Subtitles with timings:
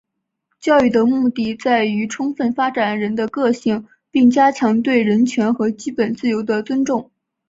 [0.59, 7.11] 教育的目的在于充分发展人的个性并加强对人权和基本自由的尊重。